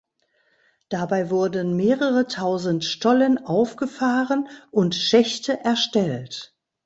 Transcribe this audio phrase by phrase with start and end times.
[0.89, 6.55] Dabei wurden mehrere tausend Stollen aufgefahren und Schächte erstellt.